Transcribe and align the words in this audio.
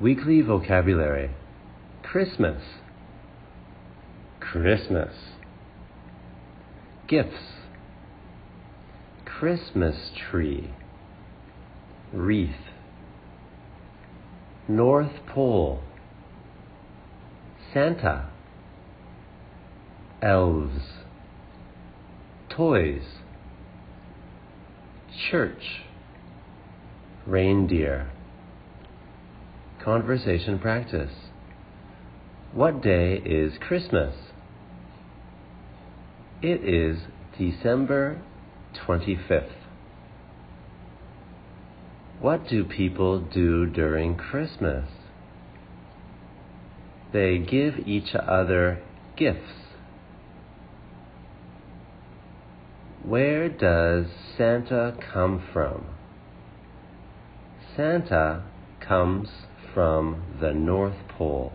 Weekly 0.00 0.42
vocabulary. 0.42 1.30
Christmas, 2.02 2.62
Christmas. 4.40 5.14
Gifts, 7.08 7.36
Christmas 9.24 10.10
tree, 10.30 10.70
wreath. 12.12 12.50
North 14.68 15.12
Pole, 15.28 15.80
Santa, 17.72 18.28
elves, 20.20 20.82
toys, 22.50 23.02
church, 25.30 25.82
reindeer. 27.26 28.10
Conversation 29.86 30.58
practice. 30.58 31.12
What 32.52 32.82
day 32.82 33.22
is 33.24 33.52
Christmas? 33.60 34.16
It 36.42 36.64
is 36.64 36.98
December 37.38 38.20
25th. 38.84 39.52
What 42.20 42.48
do 42.48 42.64
people 42.64 43.20
do 43.20 43.66
during 43.66 44.16
Christmas? 44.16 44.88
They 47.12 47.38
give 47.38 47.86
each 47.86 48.12
other 48.16 48.82
gifts. 49.16 49.52
Where 53.04 53.48
does 53.48 54.06
Santa 54.36 54.98
come 55.12 55.44
from? 55.52 55.86
Santa 57.76 58.42
comes 58.80 59.28
from 59.76 60.16
the 60.40 60.54
North 60.54 60.96
Pole. 61.18 61.52